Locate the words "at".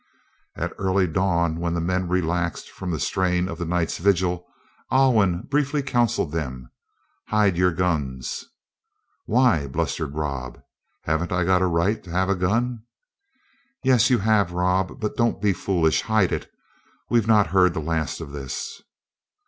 0.55-0.73